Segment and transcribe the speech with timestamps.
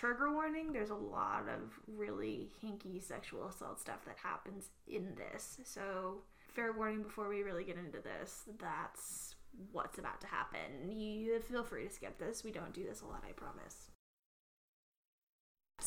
[0.00, 0.72] trigger warning.
[0.72, 5.58] There's a lot of really hinky sexual assault stuff that happens in this.
[5.64, 8.44] So, fair warning before we really get into this.
[8.58, 9.34] That's
[9.72, 10.90] what's about to happen.
[10.90, 12.42] You feel free to skip this.
[12.42, 13.90] We don't do this a lot, I promise.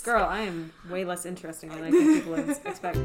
[0.03, 2.97] Girl, I am way less interesting than I think people would expect.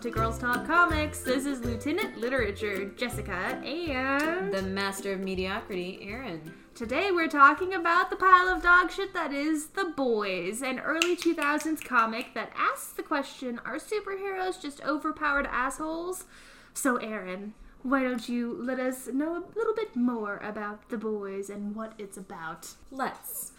[0.00, 1.20] Welcome to Girls Talk Comics.
[1.20, 6.54] This is Lieutenant Literature, Jessica, and The master of mediocrity, Aaron.
[6.74, 11.16] today we're talking about the pile of dog shit that is The Boys, an early
[11.16, 16.24] 2000s comic that asks the question Are superheroes just overpowered assholes?
[16.72, 21.50] So, Aaron, why don't you let us know a little bit more about The Boys
[21.50, 22.68] and what it's about?
[22.90, 23.52] Let's.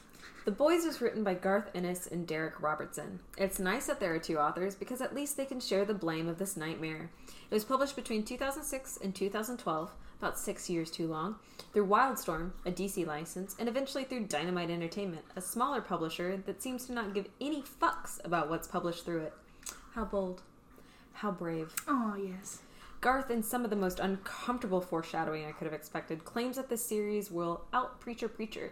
[0.44, 3.20] The Boys was written by Garth Ennis and Darick Robertson.
[3.38, 6.28] It's nice that there are two authors because at least they can share the blame
[6.28, 7.12] of this nightmare.
[7.28, 11.36] It was published between 2006 and 2012, about six years too long,
[11.72, 16.88] through Wildstorm, a DC license, and eventually through Dynamite Entertainment, a smaller publisher that seems
[16.88, 19.34] to not give any fucks about what's published through it.
[19.94, 20.42] How bold.
[21.14, 21.72] How brave.
[21.88, 22.62] Oh, yes.
[23.00, 26.84] Garth, in some of the most uncomfortable foreshadowing I could have expected, claims that this
[26.84, 28.72] series will out Preacher Preacher,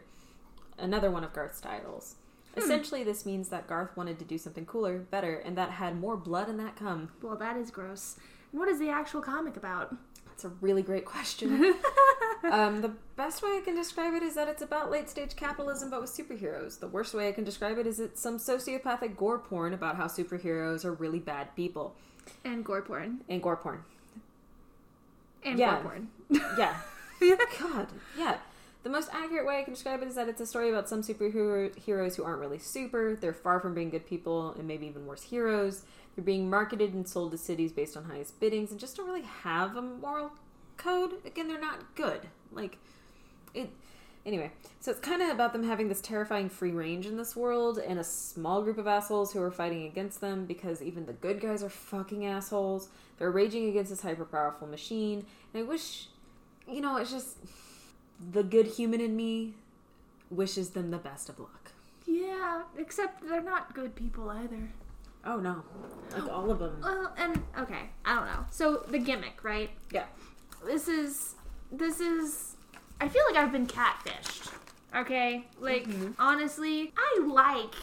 [0.80, 2.16] another one of Garth's titles.
[2.58, 6.18] Essentially, this means that Garth wanted to do something cooler, better, and that had more
[6.18, 7.10] blood in that cum.
[7.22, 8.18] Well, that is gross.
[8.52, 9.96] And what is the actual comic about?
[10.26, 11.76] That's a really great question.
[12.52, 15.90] um, the best way I can describe it is that it's about late stage capitalism
[15.90, 16.80] but with superheroes.
[16.80, 20.06] The worst way I can describe it is it's some sociopathic gore porn about how
[20.06, 21.96] superheroes are really bad people.
[22.44, 23.22] And gore porn.
[23.30, 23.84] And gore porn.
[25.44, 25.82] And Yeah.
[25.82, 26.10] gore porn.
[26.58, 26.78] Yeah.
[27.60, 28.38] God, yeah.
[28.84, 31.02] The most accurate way I can describe it is that it's a story about some
[31.02, 33.16] superhero heroes who aren't really super.
[33.16, 35.84] They're far from being good people and maybe even worse heroes.
[36.16, 39.28] They're being marketed and sold to cities based on highest biddings and just don't really
[39.44, 40.32] have a moral
[40.78, 41.16] code.
[41.26, 42.22] Again, they're not good.
[42.54, 42.78] Like
[43.54, 43.70] it
[44.26, 44.52] anyway.
[44.80, 48.00] So it's kind of about them having this terrifying free range in this world and
[48.00, 51.64] a small group of assholes who are fighting against them because even the good guys
[51.64, 52.88] are fucking assholes.
[53.18, 55.26] They're raging against this hyper powerful machine.
[55.54, 56.08] And I wish
[56.72, 57.38] you know, it's just
[58.32, 59.54] the good human in me
[60.30, 61.72] wishes them the best of luck.
[62.06, 64.70] Yeah, except they're not good people either.
[65.26, 65.64] Oh no,
[66.12, 66.80] like all of them.
[66.82, 68.46] Well, and okay, I don't know.
[68.52, 69.70] So the gimmick, right?
[69.92, 70.06] Yeah.
[70.66, 71.36] This is
[71.72, 72.56] this is.
[73.02, 74.52] I feel like I've been catfished.
[74.96, 76.12] Okay, like mm-hmm.
[76.20, 77.76] honestly, I like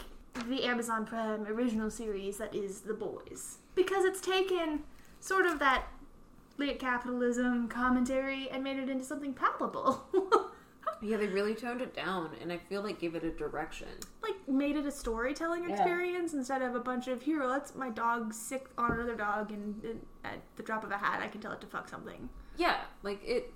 [0.47, 4.83] the Amazon Prime original series that is The Boys because it's taken
[5.19, 5.85] sort of that
[6.57, 10.03] late capitalism commentary and made it into something palpable.
[10.99, 13.87] Yeah, they really toned it down, and I feel like gave it a direction.
[14.23, 15.75] like made it a storytelling Yeah.
[15.75, 19.83] experience instead of a bunch of here let's my dog sick on another dog and,
[19.83, 22.77] and at the drop of a hat i can tell it to fuck something Yeah,
[23.03, 23.53] like it.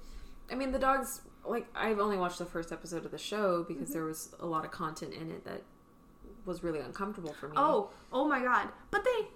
[0.52, 1.22] I mean, the dogs.
[1.44, 3.94] Like I've only watched the first episode of the show because mm-hmm.
[3.94, 5.64] there was a lot of content in it that
[6.46, 7.54] was really uncomfortable for me.
[7.58, 9.28] oh oh my god but they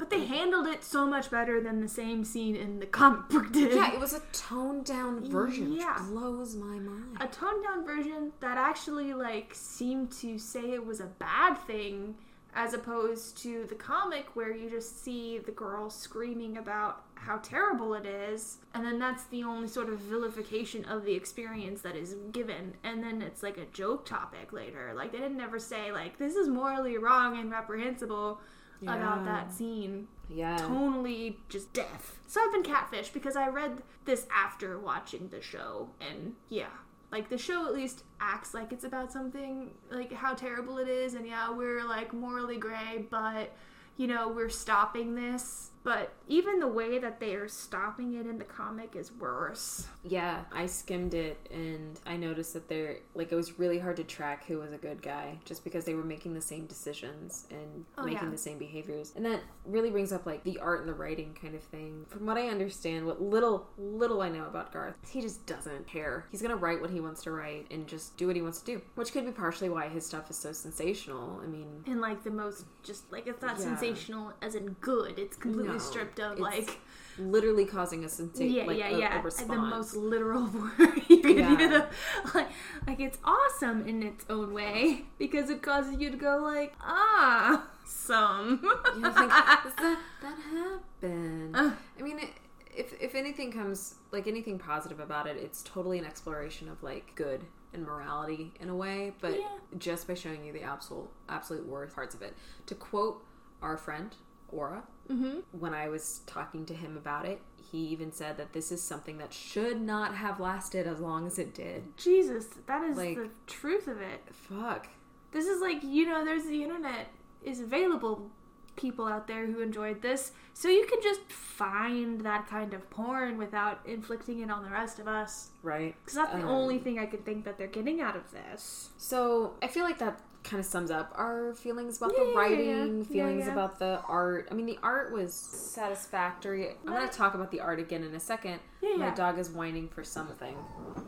[0.00, 3.52] but they handled it so much better than the same scene in the comic book
[3.52, 6.00] did yeah, it was a toned down version, Yeah.
[6.00, 7.18] which blows my mind.
[7.20, 12.16] a toned down version that actually like seemed to say it was a bad thing
[12.54, 17.92] as opposed to the comic where you just see the girl screaming about how terrible
[17.94, 22.16] it is and then that's the only sort of vilification of the experience that is
[22.32, 26.16] given and then it's like a joke topic later like they didn't ever say like
[26.18, 28.40] this is morally wrong and reprehensible
[28.82, 29.24] about Yeah.
[29.24, 32.18] that scene yeah, tonally just death.
[32.26, 36.68] So I've been catfished because I read this after watching the show, and yeah,
[37.10, 41.14] like the show at least acts like it's about something like how terrible it is,
[41.14, 43.52] and yeah, we're like morally gray, but
[43.96, 45.69] you know, we're stopping this.
[45.82, 49.86] But even the way that they are stopping it in the comic is worse.
[50.04, 54.04] Yeah, I skimmed it and I noticed that they're like it was really hard to
[54.04, 57.86] track who was a good guy just because they were making the same decisions and
[57.96, 58.30] Oh, making yeah.
[58.30, 59.12] the same behaviors.
[59.16, 62.04] And that really brings up like the art and the writing kind of thing.
[62.10, 66.26] From what I understand, what little little I know about Garth, he just doesn't care.
[66.30, 68.66] He's to write what he wants to write and just do what he wants to
[68.66, 71.40] do, which could be partially why his stuff is so sensational.
[71.42, 73.64] I mean, And like the most, just like it's not Yeah.
[73.64, 75.18] sensational as in good.
[75.18, 76.78] It's completely No, stripped of like
[77.18, 79.20] literally causing a sensation yeah, like yeah, a, yeah.
[79.26, 80.46] a the most literal
[80.78, 81.86] word you could Yeah.
[82.34, 82.48] Like,
[82.86, 87.66] like it's awesome in its own way because it causes you to go like, ah,
[87.84, 88.60] some.
[88.62, 91.54] You think, that that happen?
[91.54, 91.72] Uh.
[91.98, 92.30] I mean, it,
[92.74, 97.12] if if anything comes like anything positive about it, it's totally an exploration of like
[97.14, 99.46] good and morality in a way, but Yeah.
[99.78, 102.34] just by showing you the absolute absolute worst parts of it.
[102.66, 103.24] To quote
[103.62, 104.14] our friend
[104.52, 104.82] Aura.
[105.10, 105.40] Mm-hmm.
[105.58, 109.18] When I was talking to him about it, he even said that this is something
[109.18, 111.96] that should not have lasted as long as it did.
[111.96, 114.22] Jesus, that is Like- the truth of it.
[114.32, 114.88] Fuck.
[115.32, 117.08] This is like, you know, there's the internet
[117.42, 118.30] is available
[118.76, 120.32] people out there who enjoyed this.
[120.54, 124.98] So you can just find that kind of porn without inflicting it on the rest
[124.98, 125.50] of us.
[125.62, 125.94] Right.
[126.02, 128.90] Because that's the Um, only thing I could think that they're getting out of this.
[128.96, 132.66] So I feel like that kind of sums up our feelings about Yeah, the writing,
[132.66, 132.84] yeah, yeah.
[133.04, 133.10] feelings
[133.40, 133.52] Yeah, yeah.
[133.52, 134.48] about the art.
[134.50, 136.68] I mean, the art was satisfactory.
[136.86, 138.60] I'm going to talk about the art again in a second.
[138.82, 140.56] Yeah, My dog is whining for something.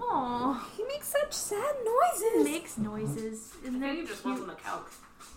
[0.00, 2.22] Oh, He makes such sad noises.
[2.22, 2.44] He noises.
[2.52, 3.52] makes noises.
[3.66, 4.46] And they're cute.
[4.46, 4.82] the couch.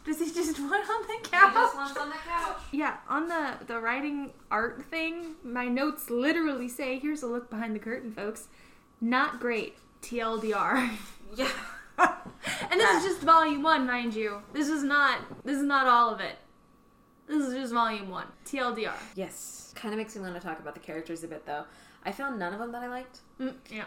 [0.05, 1.53] Does he just want on the He couch?
[1.53, 2.57] just wants on the couch.
[2.71, 7.75] Yeah, on the the writing art thing, my notes literally say, "Here's a look behind
[7.75, 8.47] the curtain, folks.
[9.01, 9.77] Not great.
[10.01, 10.89] TLDR."
[11.35, 11.49] Yeah.
[12.79, 14.41] And this is just volume one, mind you.
[14.53, 15.19] This is not.
[15.45, 16.35] This is not all of it.
[17.27, 18.27] This is just volume one.
[18.45, 18.93] TLDR.
[19.15, 19.73] Yes.
[19.75, 21.63] Kind of makes me want to talk about the characters a bit, though.
[22.03, 23.19] I found none of them that I liked.
[23.39, 23.85] Mm, yeah.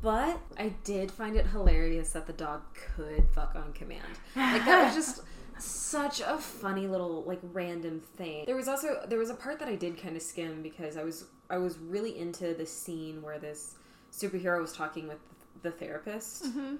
[0.00, 2.62] But I did find it hilarious that the dog
[2.94, 4.04] could fuck on command.
[4.36, 5.22] Like that was just
[5.58, 8.44] such a funny little like random thing.
[8.46, 11.02] There was also there was a part that I did kind of skim because I
[11.02, 13.74] was I was really into the scene where this
[14.12, 15.18] superhero was talking with
[15.62, 16.44] the therapist.
[16.44, 16.78] Mhm.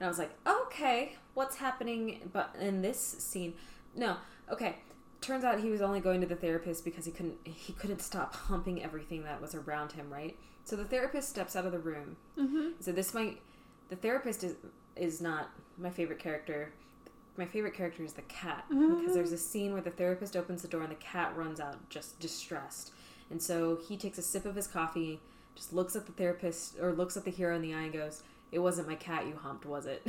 [0.00, 2.28] And I was like, okay, what's happening?
[2.32, 3.54] But in this scene,
[3.94, 4.16] no,
[4.50, 4.76] okay.
[5.20, 8.34] Turns out he was only going to the therapist because he couldn't he couldn't stop
[8.50, 10.36] humping everything that was around him, right?
[10.64, 12.16] So the therapist steps out of the room.
[12.38, 12.72] Mhm.
[12.80, 13.40] So this might
[13.88, 14.56] the therapist is
[14.96, 15.48] is not
[15.78, 16.72] my favorite character.
[17.36, 20.68] My favorite character is the cat because there's a scene where the therapist opens the
[20.68, 22.92] door and the cat runs out just distressed.
[23.30, 25.20] And so he takes a sip of his coffee,
[25.56, 28.22] just looks at the therapist or looks at the hero in the eye and goes,
[28.54, 30.02] "It wasn't my cat you humped, was it?"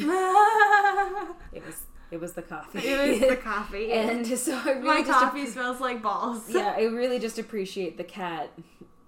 [1.51, 2.79] It was it was the coffee.
[2.79, 3.91] it was the coffee.
[3.91, 6.43] and so I really my just coffee smells like balls.
[6.49, 8.51] yeah, I really just appreciate the cat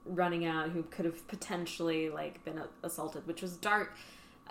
[0.06, 3.94] running out who could have potentially like been assaulted, which was dark.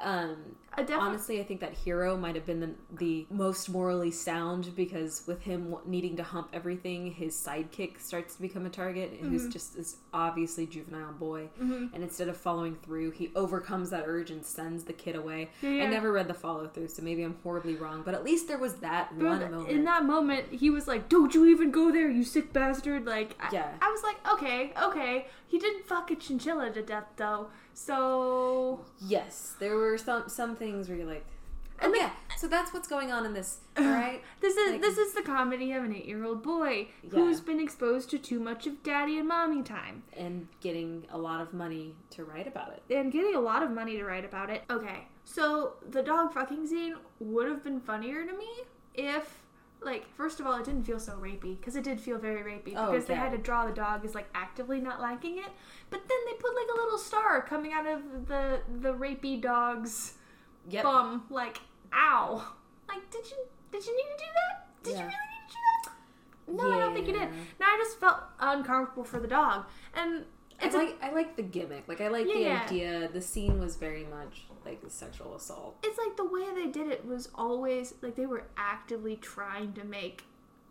[0.02, 0.36] Um,
[0.78, 5.22] I honestly, I think that hero might have been the, the most morally sound because
[5.26, 9.30] with him needing to hump everything, his sidekick starts to become a target, and Mm-hmm.
[9.30, 11.48] who's just this obviously juvenile boy.
[11.58, 15.48] And instead of following through, he overcomes that urge and sends the kid away.
[15.62, 15.84] Yeah.
[15.84, 18.02] I never read the follow through, so maybe I'm horribly wrong.
[18.04, 19.70] But at least there was that Bro, one th- moment.
[19.70, 23.34] in that moment, he was like, "Don't you even go there, you sick bastard!" Like,
[23.40, 23.72] I, Yeah.
[23.80, 27.48] I was like, "Okay, okay." He didn't fuck a chinchilla to death, though.
[27.76, 31.26] So, Yes, there were some some things where you're like,
[31.82, 34.22] oh And the- yeah, so that's what's going on in this, all right?
[34.40, 37.10] this is Like- this is the comedy of an eight-year-old boy Yeah.
[37.10, 41.42] who's been exposed to too much of daddy and mommy time and getting a lot
[41.42, 42.82] of money to write about it.
[42.94, 44.62] and getting a lot of money to write about it.
[44.70, 48.48] Okay, so the dog fucking scene would have been funnier to me
[48.94, 49.42] if.
[49.82, 52.74] Like, first of all, it didn't feel so rapey because it did feel very rapey
[52.76, 55.50] Oh, because they had to draw the dog as like actively not liking it.
[55.90, 60.14] But then they put like a little star coming out of the the rapey dog's
[60.68, 60.82] Yep.
[60.82, 61.24] bum.
[61.30, 61.58] Like,
[61.92, 62.52] ow!
[62.88, 63.36] Like, did you
[63.70, 64.82] did you need to do that?
[64.82, 64.98] Did Yeah.
[64.98, 65.92] you really need to do that?
[66.68, 67.22] No, I don't think you did.
[67.22, 67.28] Yeah.
[67.60, 70.24] Now I just felt uncomfortable for the dog, and
[70.60, 71.84] I it's a, like I like the gimmick.
[71.88, 72.62] Like I like the Yeah.
[72.66, 73.08] idea.
[73.12, 75.76] The scene was very much like sexual assault.
[75.84, 79.84] it's like the way they did it was always like they were actively trying to
[79.84, 80.24] make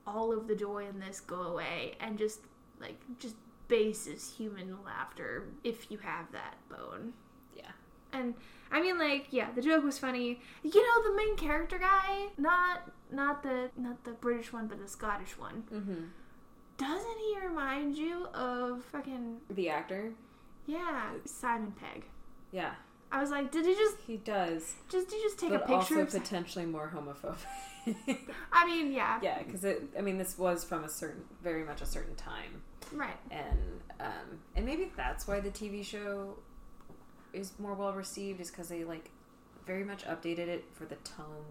[0.07, 2.41] all of the joy in this go away and just
[2.79, 3.35] like just
[3.67, 7.13] bases human laughter if you have that bone.
[7.55, 7.71] Yeah.
[8.11, 8.33] And
[8.71, 10.41] I mean like yeah, the joke was funny.
[10.63, 14.87] You know the main character guy, not not the not the British one but the
[14.87, 15.63] Scottish one.
[15.73, 16.03] Mm-hmm.
[16.77, 20.11] Doesn't he remind you of fucking The actor.
[20.65, 22.03] yeah, Simon Pegg?
[22.51, 22.73] Yeah,
[23.11, 25.75] I was like, did he just he does, just did you just take a picture
[25.99, 28.17] also of potentially more homophobic.
[28.51, 29.19] I mean, yeah.
[29.21, 29.83] yeah, because it.
[29.97, 32.61] I mean, this was from a certain, very much a certain time.
[32.93, 33.17] Right.
[33.31, 33.59] and
[33.99, 36.35] um, and maybe that's why the TV show
[37.33, 39.09] is more well received is because they like
[39.65, 41.45] very much updated it for the tone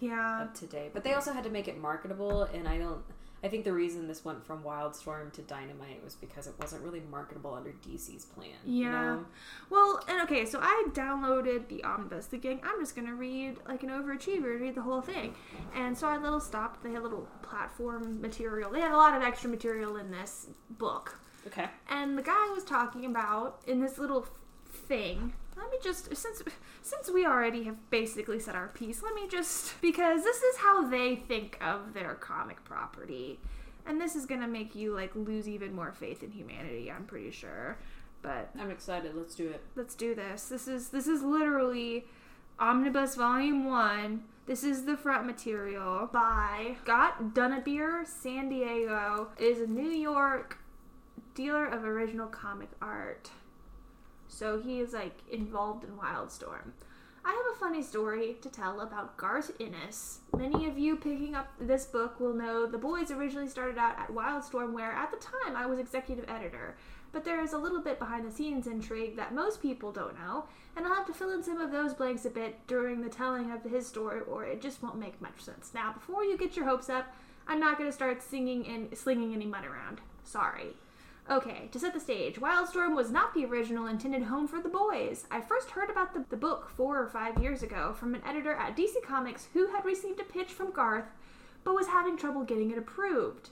[0.00, 0.42] Yeah.
[0.42, 0.90] of today.
[0.92, 3.02] But they also had to make it marketable, and I don't.
[3.44, 7.02] I think the reason this went from Wildstorm to Dynamite was because it wasn't really
[7.10, 8.50] marketable under DC's plan.
[8.64, 8.90] you Yeah.
[8.90, 9.26] know?
[9.68, 13.90] Well, and okay, so I downloaded the omnibus thinking I'm just gonna read like an
[13.90, 15.34] overachiever, read the whole thing.
[15.74, 16.82] And so I little stopped.
[16.84, 18.70] They had little platform material.
[18.70, 21.18] They had a lot of extra material in this book.
[21.48, 21.66] Okay.
[21.88, 24.26] And the guy was talking about in this little
[24.70, 25.32] thing.
[25.56, 26.42] Let me just since
[26.82, 30.88] since we already have basically said our piece, let me just because this is how
[30.88, 33.38] they think of their comic property.
[33.84, 37.30] And this is to make you like lose even more faith in humanity, I'm pretty
[37.30, 37.78] sure.
[38.22, 39.14] But I'm excited.
[39.16, 39.62] Let's do it.
[39.74, 40.48] let's do this.
[40.48, 42.06] This is this is literally
[42.58, 44.22] Omnibus Volume 1.
[44.46, 49.28] This is the front material by Scott Dunbier San Diego.
[49.38, 50.58] Is a New York
[51.34, 53.30] dealer of original comic art.
[54.32, 56.72] So he is like involved in Wildstorm.
[57.24, 60.20] I have a funny story to tell about Garth Ennis.
[60.36, 64.08] Many of you picking up this book will know the boys originally started out at
[64.08, 66.76] Wildstorm, where at the time I was executive editor.
[67.12, 70.46] But there is a little bit behind the scenes intrigue that most people don't know,
[70.76, 73.52] and I'll have to fill in some of those blanks a bit during the telling
[73.52, 75.72] of his story, or it just won't make much sense.
[75.74, 77.14] Now, before you get your hopes up,
[77.46, 80.00] I'm not going to start singing and slinging any mud around.
[80.24, 80.74] Sorry.
[81.32, 85.24] Okay, to set the stage, Wildstorm was not the original intended home for the boys.
[85.30, 88.52] I first heard about the, the book four or five years ago from an editor
[88.52, 91.10] at DC Comics who had received a pitch from Garth,
[91.64, 93.48] but was having trouble getting it approved.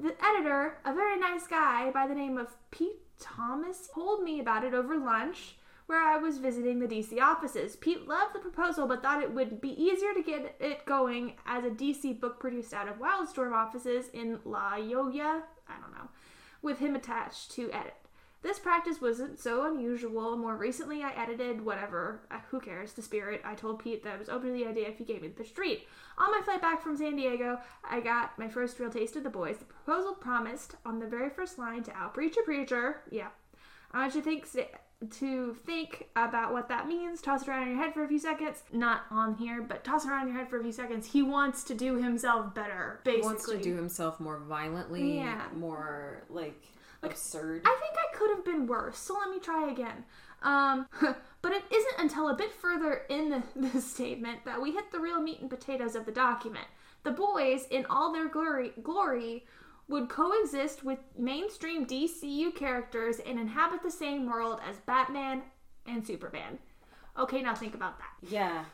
[0.00, 4.64] The editor, a very nice guy by the name of Pete Thomas, told me about
[4.64, 7.76] it over lunch where I was visiting the DC offices.
[7.76, 11.62] Pete loved the proposal but thought it would be easier to get it going as
[11.62, 15.91] a DC book produced out of Wildstorm offices in La Jolla, I don't know,
[16.62, 17.96] with him attached to edit.
[18.42, 20.36] This practice wasn't so unusual.
[20.36, 23.40] More recently, I edited whatever, uh, who cares, the spirit.
[23.44, 25.44] I told Pete that I was open to the idea if he gave me the
[25.44, 25.86] street.
[26.18, 29.30] On my flight back from San Diego, I got my first real taste of the
[29.30, 29.58] boys.
[29.58, 33.02] The proposal promised on the very first line to out a preacher.
[33.10, 33.28] Yeah.
[33.94, 34.46] I want you to think,
[35.18, 37.20] to think about what that means.
[37.20, 38.62] Toss it around in your head for a few seconds.
[38.72, 41.06] Not on here, but toss it around in your head for a few seconds.
[41.12, 43.20] He wants to do himself better, basically.
[43.20, 45.42] He wants to do himself more violently, Yeah.
[45.56, 46.62] more like,
[47.02, 47.62] like absurd.
[47.64, 50.04] I think I could have been worse, so let me try again.
[50.42, 50.86] Um,
[51.42, 55.00] but it isn't until a bit further in the, the statement that we hit the
[55.00, 56.66] real meat and potatoes of the document.
[57.04, 59.44] The boys, in all their glory, glory,
[59.92, 65.42] would coexist with mainstream DCU characters and inhabit the same world as Batman
[65.86, 66.58] and Superman.
[67.18, 68.28] Okay, now think about that.
[68.28, 68.64] yeah.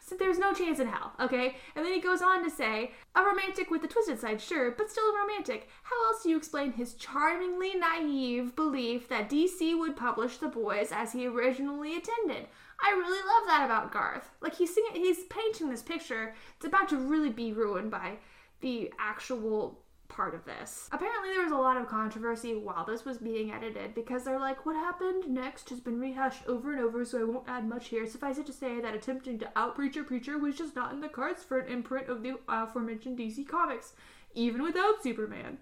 [0.00, 1.56] So there's no chance in hell, okay?
[1.76, 4.90] And then he goes on to say, a romantic with the twisted side, sure, but
[4.90, 5.68] still a romantic.
[5.82, 10.92] How else do you explain his charmingly naive belief that DC would publish The Boys
[10.92, 12.46] as he originally intended?
[12.82, 14.30] I really love that about Garth.
[14.40, 16.34] Like he's singing, he's painting this picture.
[16.56, 18.16] It's about to really be ruined by
[18.60, 19.78] the actual
[20.18, 20.88] part of this.
[20.90, 24.66] Apparently, there was a lot of controversy while this was being edited because they're like,
[24.66, 28.04] what happened next has been rehashed over and over, so I won't add much here.
[28.04, 31.08] Suffice it to say that attempting to out Preacher Preacher was just not in the
[31.08, 33.92] cards for an imprint of the uh, aforementioned DC Comics,
[34.34, 35.58] even without Superman.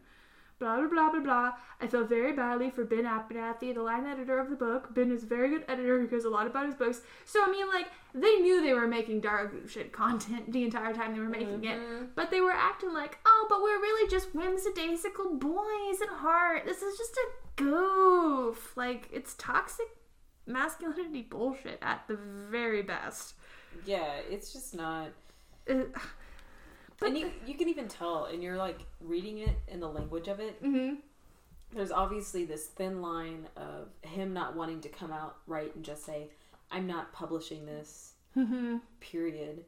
[0.58, 1.52] Blah blah blah blah blah.
[1.80, 4.94] I feel very badly for Ben Abernathy, the line editor of the book.
[4.94, 7.02] Ben is a very good editor who cares a lot about his books.
[7.26, 11.12] So I mean, like they knew they were making dark shit content the entire time
[11.12, 11.78] they were making it,
[12.14, 16.64] but they were acting like, oh, but we're really just whimsidaisical boys at heart.
[16.64, 18.74] This is just a goof.
[18.76, 19.86] Like it's toxic
[20.46, 22.16] masculinity bullshit at the
[22.50, 23.34] very best.
[23.84, 25.08] Yeah, it's just not.
[25.68, 25.82] Uh,
[27.04, 30.40] and you, you can even tell, and you're like reading it in the language of
[30.40, 30.56] it.
[30.62, 30.94] hmm
[31.74, 36.04] There's obviously this thin line of him not wanting to come out right and just
[36.04, 36.30] say,
[36.70, 39.64] I'm not publishing this, hmm period,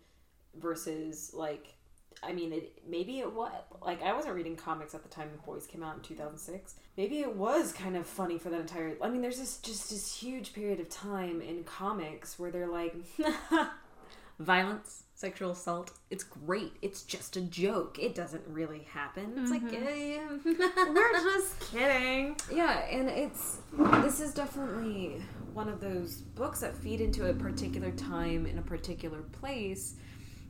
[0.57, 1.75] versus like,
[2.23, 5.39] I mean, it maybe it was like I wasn't reading comics at the time the
[5.43, 6.75] boys came out in 2006.
[6.97, 8.97] Maybe it was kind of funny for that entire.
[9.01, 12.97] I mean, there's this just this huge period of time in comics where they're like,
[14.41, 15.91] violence, sexual assault.
[16.11, 16.75] It's great.
[16.81, 17.99] It's just a joke.
[17.99, 19.33] It doesn't really happen.
[19.37, 20.21] It's like, eh.
[20.45, 22.37] We're just kidding.
[22.55, 23.59] yeah, and it's
[24.03, 25.21] this is definitely
[25.53, 29.97] one of those books that feed into a particular time in a particular place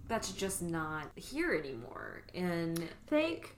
[0.07, 2.25] that's just not here anymore.
[2.35, 3.57] And Thank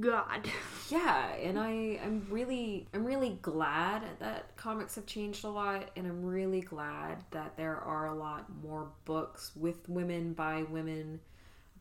[0.00, 0.48] God.
[0.90, 6.06] yeah, and I I'm really I'm really glad that comics have changed a lot and
[6.06, 11.20] I'm really glad that there are a lot more books with women by women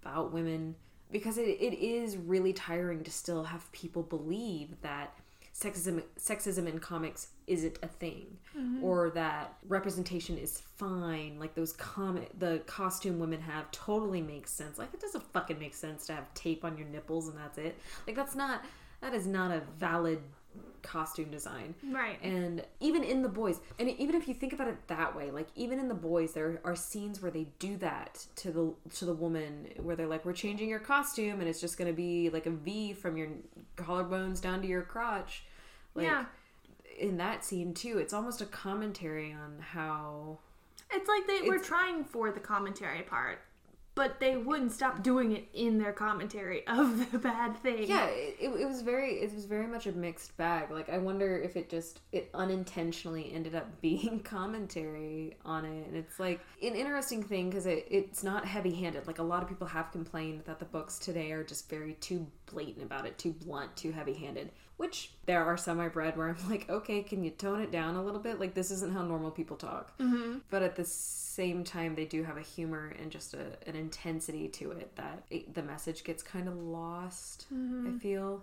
[0.01, 0.75] about women
[1.11, 5.13] because it, it is really tiring to still have people believe that
[5.59, 8.83] sexism sexism in comics isn't a thing mm-hmm.
[8.83, 11.37] or that representation is fine.
[11.39, 14.77] Like those comic the costume women have totally makes sense.
[14.77, 17.77] Like it doesn't fucking make sense to have tape on your nipples and that's it.
[18.07, 18.63] Like that's not
[19.01, 20.21] that is not a valid
[20.81, 22.21] costume design Right.
[22.23, 25.47] and even in the boys and even if you think about it that way like
[25.55, 29.13] even in the boys there are scenes where they do that to the to the
[29.13, 32.45] woman where they're like we're changing your costume and it's just going to be like
[32.45, 33.27] a v from your
[33.75, 35.43] collarbones down to your crotch
[35.95, 36.25] like Yeah.
[36.97, 40.39] in that scene too it's almost a commentary on how
[40.91, 43.39] It's like they were trying for the commentary part,
[43.99, 47.83] but they wouldn't stop doing it in their commentary of the bad thing.
[47.89, 50.71] Yeah, it, it was very it was very much a mixed bag.
[50.71, 55.97] Like I wonder if it just it unintentionally ended up being commentary on it, and
[55.97, 59.05] it's like an interesting thing because it, it's not heavy handed.
[59.05, 62.25] Like a lot of people have complained that the books today are just very too
[62.45, 64.49] blatant about it, too blunt, too heavy handed.
[64.79, 67.97] Which there are some I've read where I'm like, okay, can you tone it down
[67.97, 68.39] a little bit?
[68.39, 69.91] Like this isn't how normal people talk.
[69.99, 70.37] Mm-hmm.
[70.49, 74.47] But at the same time, they do have a humor and just a, an intensity
[74.47, 77.47] to it that it, the message gets kind of lost.
[77.51, 78.41] I feel.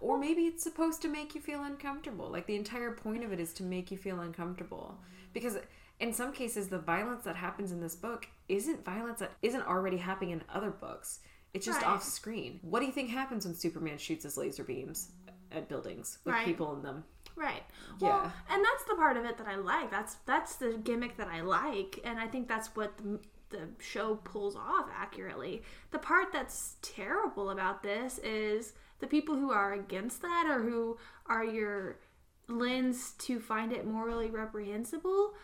[0.00, 2.28] Or maybe it's supposed to make you feel uncomfortable.
[2.28, 4.98] Like the entire point of it is to make you feel uncomfortable.
[5.32, 5.58] Because
[6.00, 9.98] in some cases, the violence that happens in this book isn't violence that isn't already
[9.98, 11.20] happening in other books.
[11.54, 11.90] It's just Right.
[11.92, 12.58] off screen.
[12.62, 15.12] What do you think happens when Superman shoots his laser beams
[15.56, 16.44] at buildings with Right.
[16.44, 17.04] people in them?
[17.36, 17.62] Right.
[18.00, 18.08] Yeah.
[18.08, 19.90] Well, and that's the part of it that I like.
[19.90, 23.18] That's that's the gimmick that I like, and I think that's what the,
[23.50, 25.62] the show pulls off accurately.
[25.90, 30.96] The part that's terrible about this is the people who are against that or who
[31.26, 31.98] are your
[32.46, 35.34] lens to find it morally reprehensible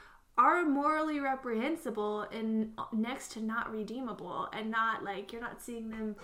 [0.40, 6.16] are morally reprehensible and next to not redeemable and not like you're not seeing them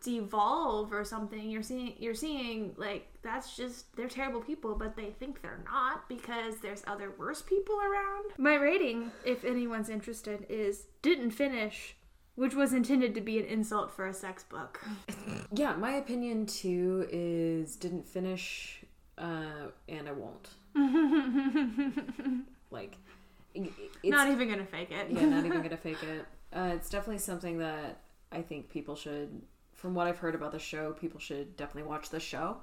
[0.00, 1.50] devolve or something.
[1.50, 6.08] You're seeing you're seeing like that's just they're terrible people but they think they're not
[6.08, 8.26] because there's other worse people around.
[8.38, 11.96] My rating if anyone's interested is didn't finish
[12.36, 14.80] which was intended to be an insult for a sex book.
[15.56, 18.82] Yeah, my opinion too is didn't finish,
[19.16, 20.48] uh, and I won't.
[22.72, 22.96] like,
[24.04, 26.26] not even gonna fake it yeah, not even gonna fake it.
[26.52, 29.42] Uh, it's definitely something that I think people should,
[29.72, 32.56] from what I've heard about the show, people should definitely watch the show.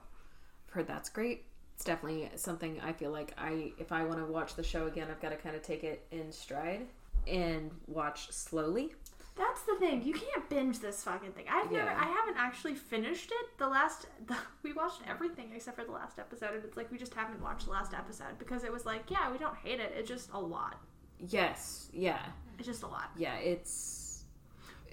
[0.67, 1.45] I've heard that's great.
[1.75, 5.07] It's definitely something I feel like I, if I want to watch the show again,
[5.10, 6.88] I've got to kind of take it in stride
[7.27, 8.93] and watch slowly.
[9.36, 10.04] That's the thing.
[10.04, 11.46] You can't binge this fucking thing.
[11.50, 11.86] I've never.
[11.90, 11.98] Yeah.
[12.00, 13.58] I haven't actually finished it.
[13.58, 14.08] The last.
[14.28, 17.42] The, we watched everything except for the last episode, and it's like we just haven't
[17.42, 19.94] watched the last episode because it was like, yeah, we don't hate it.
[19.98, 20.82] It's just a lot.
[21.18, 22.20] Yes, yeah,
[22.58, 23.12] It's just a lot.
[23.16, 23.36] yeah.
[23.36, 24.24] It's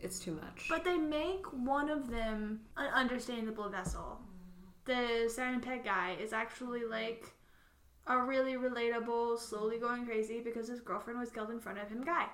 [0.00, 0.66] it's too much.
[0.68, 4.20] But they make one of them an understandable vessel.
[4.84, 7.32] The Simon Pegg guy is actually like
[8.06, 12.02] a really relatable, slowly going crazy because his girlfriend was killed in front of him
[12.04, 12.26] guy.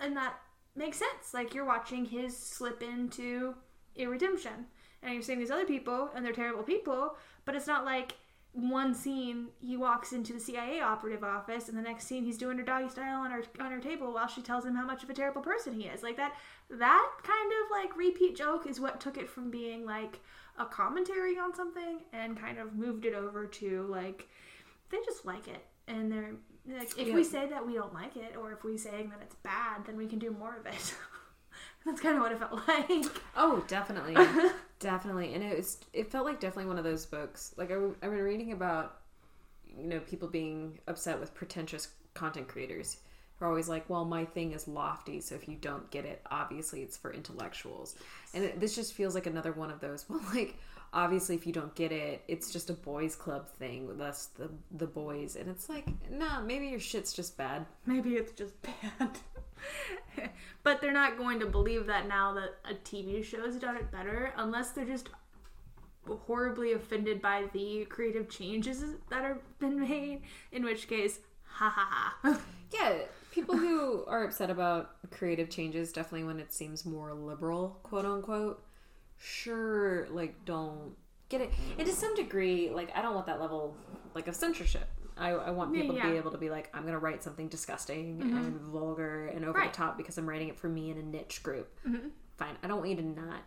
[0.00, 0.34] And that
[0.76, 1.32] makes sense.
[1.32, 3.54] Like you're watching his slip into
[3.96, 4.66] a redemption.
[5.02, 8.14] And you're seeing these other people and they're terrible people, but it's not like
[8.52, 12.56] one scene he walks into the CIA operative office and the next scene he's doing
[12.56, 15.10] her doggy style on her on her table while she tells him how much of
[15.10, 16.02] a terrible person he is.
[16.02, 16.34] Like that
[16.70, 20.20] that kind of like repeat joke is what took it from being like
[20.58, 24.26] a commentary on something and kind of moved it over to like
[24.90, 26.32] they just like it and they're
[26.68, 29.36] like if we say that we don't like it or if we saying that it's
[29.36, 30.94] bad then we can do more of it
[31.86, 34.16] that's kind of what it felt like Oh, definitely,
[34.80, 35.78] definitely, and it was.
[35.92, 37.54] It felt like definitely one of those books.
[37.56, 38.98] Like I, I've been reading about,
[39.76, 42.96] you know, people being upset with pretentious content creators
[43.38, 46.22] who are always like, "Well, my thing is lofty, so if you don't get it,
[46.30, 47.94] obviously it's for intellectuals."
[48.34, 50.06] And it, this just feels like another one of those.
[50.10, 50.56] Well, like
[50.96, 54.50] obviously if you don't get it, it's just a boys' club thing with us, the
[54.72, 57.66] the boys, and it's like, nah, maybe your shit's just bad.
[57.84, 59.18] maybe it's just bad
[60.62, 63.90] but they're not going to believe that now that a tv show has done it
[63.90, 65.08] better unless they're just
[66.26, 70.20] horribly offended by the creative changes that have been made
[70.52, 72.40] in which case ha ha ha
[72.72, 72.98] Yeah,
[73.32, 78.62] people who are upset about creative changes, definitely when it seems more liberal, quote unquote,
[79.18, 80.94] sure, like, don't
[81.28, 81.52] get it.
[81.78, 83.76] And to some degree, like, I don't want that level,
[84.14, 84.88] like, of censorship.
[85.16, 87.22] I, I want Yeah, people to be able to be like, I'm going to write
[87.22, 88.70] something disgusting and mm-hmm.
[88.70, 89.72] vulgar and over Right.
[89.72, 91.78] the top because I'm writing it for me in a niche group.
[91.86, 92.08] Mm-hmm.
[92.36, 92.56] Fine.
[92.62, 93.40] I don't want you to not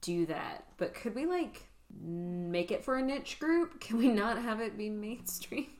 [0.00, 0.64] do that.
[0.78, 1.62] But could we, like,
[2.00, 3.80] make it for a niche group?
[3.80, 5.66] Can we not have it be mainstream?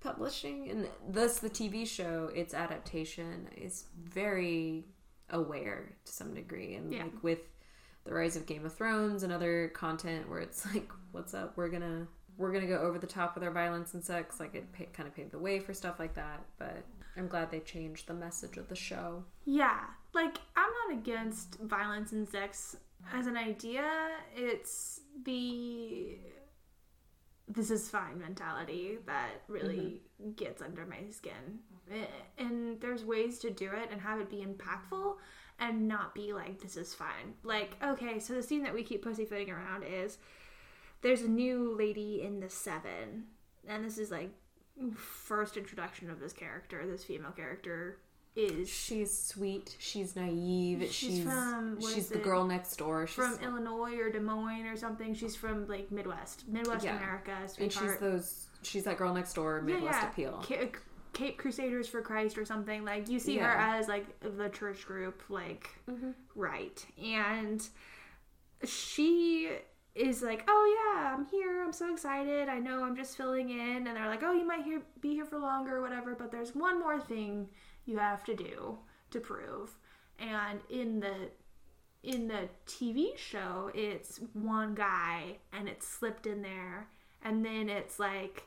[0.00, 4.84] publishing and thus the TV show its adaptation is very
[5.30, 7.04] aware to some degree and Yeah.
[7.04, 7.40] like with
[8.06, 11.68] the rise of Game of Thrones and other content where it's like what's up we're
[11.68, 12.06] gonna
[12.38, 15.08] we're gonna go over the top with our violence and sex like it pa- kind
[15.08, 16.84] of paved the way for stuff like that but
[17.16, 19.80] I'm glad they changed the message of the show Yeah,
[20.12, 22.76] like I'm not against violence and sex
[23.12, 23.84] as an idea.
[24.34, 26.18] It's the
[27.48, 30.02] this is fine mentality that really
[30.34, 31.60] gets under my skin.
[31.92, 32.04] Eh,
[32.38, 35.14] And there's ways to do it and have it be impactful
[35.58, 37.34] and not be like this is fine.
[37.42, 40.18] Like, okay, so the scene that we keep pussyfooting around is
[41.02, 43.24] there's a new lady in the 7
[43.68, 44.30] and this is like
[44.94, 47.98] first introduction of this character, this female character
[48.34, 49.74] is She's sweet.
[49.78, 50.82] She's naive.
[50.90, 52.22] She's She's from- she's the it?
[52.22, 53.06] girl next door.
[53.06, 55.14] She's, from Illinois or Des Moines or something.
[55.14, 56.98] She's from like Midwest, Midwest Yeah.
[56.98, 57.34] America.
[57.58, 58.46] and she's those.
[58.62, 59.62] She's that girl next door.
[59.62, 60.44] Midwest appeal.
[61.16, 62.84] Ca- Cape Crusaders for Christ or something.
[62.84, 66.14] Like you see her as like the church group, like Mhm.
[66.34, 67.66] right, and
[68.64, 69.50] she
[69.94, 71.62] is like, "Oh yeah, I'm here.
[71.62, 72.48] I'm so excited.
[72.48, 72.84] I know.
[72.84, 75.76] I'm just filling in." And they're like, "Oh, you might here be here for longer
[75.76, 77.48] or whatever, but there's one more thing
[77.86, 78.78] you have to do
[79.10, 79.76] to prove."
[80.18, 81.30] And in the
[82.02, 86.88] in the TV show, it's one guy and it's slipped in there,
[87.22, 88.44] and then it's like,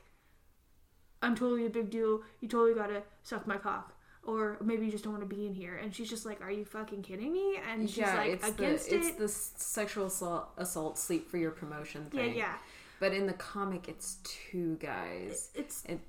[1.22, 2.22] I'm totally a big deal.
[2.40, 3.94] You totally gotta suck my cock.
[4.22, 5.76] Or maybe you just don't want to be in here.
[5.76, 7.58] And she's just like, Are you fucking kidding me?
[7.70, 8.98] And she's yeah, like, it's Against the it.
[8.98, 12.30] it's the sexual assault, assault sleep for your promotion thing.
[12.34, 12.40] yeah.
[12.40, 12.54] Yeah.
[13.00, 15.50] But in the comic, it's two guys.
[15.54, 16.00] It's And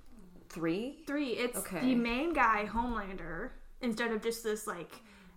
[0.49, 1.03] three.
[1.07, 1.29] three.
[1.29, 1.79] It's Okay.
[1.79, 4.91] the main guy, Homelander, instead of just this like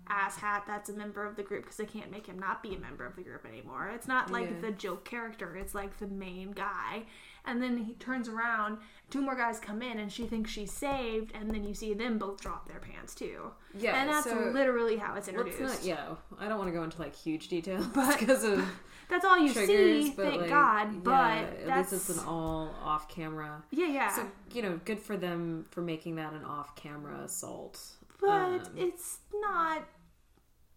[0.08, 2.74] ass hat that's a member of the group because they can't make him not be
[2.74, 3.88] a member of the group anymore.
[3.94, 4.60] It's not like Yeah.
[4.62, 5.56] the joke character.
[5.56, 7.04] It's like the main guy.
[7.46, 8.78] And then he turns around,
[9.10, 12.16] two more guys come in, and she thinks she's saved, and then you see them
[12.18, 13.50] both drop their pants too.
[13.78, 15.60] Yeah, and that's so- literally how it's introduced.
[15.60, 15.84] not.
[15.84, 18.64] Yeah, I don't want to go into like huge details But- because of
[19.10, 19.68] That's all you triggers.
[20.06, 21.04] see, thank like, God.
[21.04, 23.62] But yeah, at that's least it's an all off camera.
[23.70, 24.10] yeah, yeah.
[24.16, 27.78] So you know, good for them for making that an off camera assault.
[28.18, 29.84] but Um, it's not.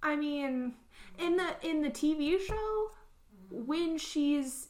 [0.04, 0.74] I mean,
[1.18, 2.92] in the in the TV show,
[3.50, 4.67] when she's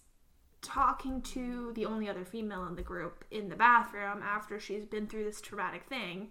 [0.67, 5.08] talking to the only other female in the group in the bathroom after she's been
[5.08, 6.27] through this traumatic thing,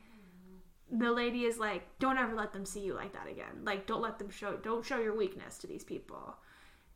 [0.90, 3.64] the lady is like, "Don't ever let them see you like that again.
[3.64, 4.57] Like, don't let them show.
[4.57, 6.37] Don't show your weakness to these people."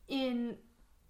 [0.07, 0.59] In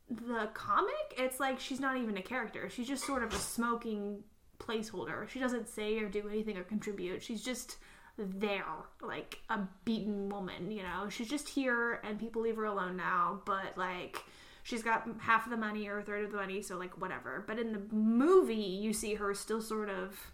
[0.08, 2.70] the comic, it's like she's not even a character.
[2.70, 4.22] She's just sort of a smoking
[4.58, 5.28] placeholder.
[5.28, 7.22] She doesn't say or do anything or contribute.
[7.22, 7.78] She's just
[8.16, 8.64] there,
[9.00, 11.08] like a beaten woman, you know?
[11.08, 14.22] She's just here and people leave her alone now, but like
[14.62, 17.44] she's got half of the money or a third of the money, so like whatever.
[17.46, 20.32] But in the movie, you see her still sort of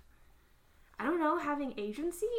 [0.99, 2.27] I don't know, having agency?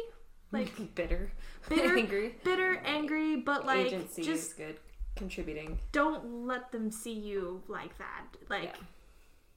[0.50, 1.30] Like bitter,
[1.68, 2.34] bitter, angry.
[2.42, 4.76] bitter, angry, but like Agency just is good.
[5.14, 5.78] Contributing.
[5.92, 8.24] don't let them see you like that.
[8.48, 8.76] Like, Yeah.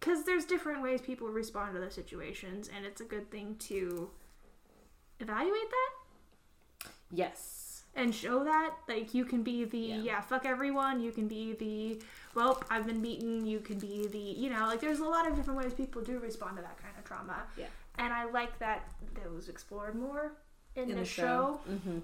[0.02, 4.10] because there's different ways people respond to those situations, and it's a good thing to
[5.22, 7.84] evaluate that Yes.
[7.96, 8.76] and show that.
[8.90, 9.96] Like, you can be the, Yeah.
[9.98, 11.00] yeah, fuck everyone.
[11.02, 12.02] You can be the,
[12.36, 13.46] well, I've been beaten.
[13.46, 16.20] You can be the, you know, like, there's a lot of different ways people do
[16.20, 17.44] respond to that kind of trauma.
[17.58, 17.66] Yeah.
[17.98, 20.32] And I like that that was explored more
[20.76, 21.78] in, In the the show, show.
[21.78, 22.00] hmm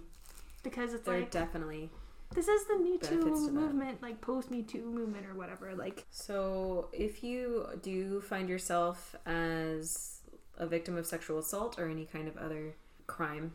[0.64, 1.90] because it's They're like, definitely
[2.36, 5.74] this is the Me Too to movement, like, post Me Too movement or whatever.
[5.76, 10.20] Like, So, if you do find yourself as
[10.58, 13.54] a victim of sexual assault or any kind of other crime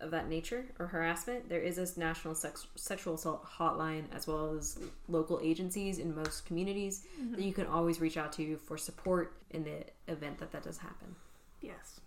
[0.00, 4.54] of that nature or harassment, there is a national sex- sexual assault hotline as well
[4.56, 7.32] as local agencies in most communities mm-hmm.
[7.32, 10.78] that you can always reach out to for support in the event that that does
[10.78, 11.14] happen.
[11.60, 12.00] yes.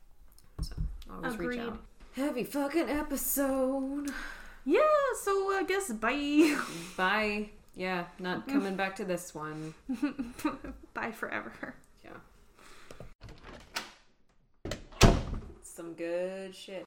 [0.62, 0.76] So,
[1.12, 1.48] always Agreed.
[1.48, 1.80] reach out.
[2.16, 4.12] Heavy fucking episode.
[4.66, 4.82] Yeah,
[5.22, 6.58] so I guess bye.
[6.98, 7.50] Bye.
[7.76, 8.54] Yeah, not mm.
[8.54, 9.74] coming back to this one.
[10.94, 11.74] bye forever.
[12.06, 12.12] Yeah.
[15.64, 16.86] Some good shit.